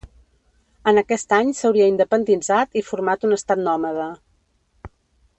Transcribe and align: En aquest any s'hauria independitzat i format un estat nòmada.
En 0.91 0.99
aquest 1.01 1.35
any 1.37 1.51
s'hauria 1.59 1.89
independitzat 1.91 2.79
i 2.81 2.83
format 2.87 3.27
un 3.29 3.37
estat 3.39 3.61
nòmada. 3.67 4.07